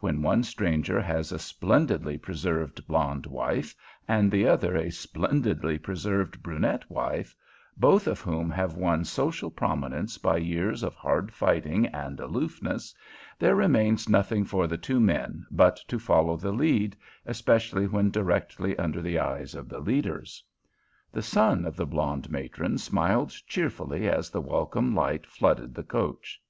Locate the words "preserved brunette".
5.78-6.90